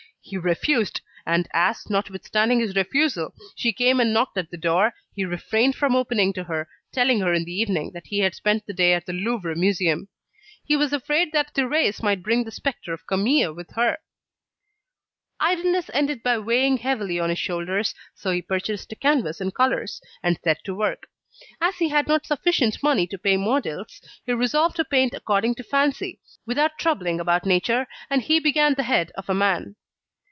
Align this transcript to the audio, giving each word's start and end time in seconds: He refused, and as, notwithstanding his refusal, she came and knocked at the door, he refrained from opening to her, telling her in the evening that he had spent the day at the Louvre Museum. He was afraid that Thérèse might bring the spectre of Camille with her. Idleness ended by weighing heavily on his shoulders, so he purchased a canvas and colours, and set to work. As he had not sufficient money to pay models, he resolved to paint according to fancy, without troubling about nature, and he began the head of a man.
He 0.23 0.37
refused, 0.37 1.01
and 1.25 1.49
as, 1.51 1.89
notwithstanding 1.89 2.59
his 2.59 2.75
refusal, 2.75 3.33
she 3.55 3.73
came 3.73 3.99
and 3.99 4.13
knocked 4.13 4.37
at 4.37 4.51
the 4.51 4.55
door, 4.57 4.93
he 5.15 5.25
refrained 5.25 5.75
from 5.75 5.93
opening 5.95 6.31
to 6.33 6.43
her, 6.43 6.69
telling 6.93 7.19
her 7.19 7.33
in 7.33 7.43
the 7.43 7.51
evening 7.51 7.91
that 7.93 8.05
he 8.05 8.19
had 8.19 8.35
spent 8.35 8.65
the 8.67 8.71
day 8.73 8.93
at 8.93 9.07
the 9.07 9.13
Louvre 9.13 9.55
Museum. 9.57 10.07
He 10.63 10.77
was 10.77 10.93
afraid 10.93 11.31
that 11.33 11.55
Thérèse 11.55 12.03
might 12.03 12.21
bring 12.21 12.43
the 12.43 12.51
spectre 12.51 12.93
of 12.93 13.07
Camille 13.07 13.51
with 13.51 13.71
her. 13.71 13.97
Idleness 15.39 15.89
ended 15.91 16.21
by 16.21 16.37
weighing 16.37 16.77
heavily 16.77 17.19
on 17.19 17.29
his 17.29 17.39
shoulders, 17.39 17.95
so 18.13 18.29
he 18.29 18.43
purchased 18.43 18.91
a 18.91 18.95
canvas 18.95 19.41
and 19.41 19.53
colours, 19.55 19.99
and 20.21 20.39
set 20.43 20.63
to 20.65 20.75
work. 20.75 21.07
As 21.59 21.77
he 21.77 21.89
had 21.89 22.07
not 22.07 22.27
sufficient 22.27 22.83
money 22.83 23.07
to 23.07 23.17
pay 23.17 23.37
models, 23.37 23.99
he 24.23 24.33
resolved 24.33 24.75
to 24.75 24.85
paint 24.85 25.15
according 25.15 25.55
to 25.55 25.63
fancy, 25.63 26.19
without 26.45 26.77
troubling 26.77 27.19
about 27.19 27.43
nature, 27.45 27.87
and 28.09 28.21
he 28.21 28.39
began 28.39 28.75
the 28.75 28.83
head 28.83 29.11
of 29.17 29.27
a 29.27 29.33
man. 29.33 29.75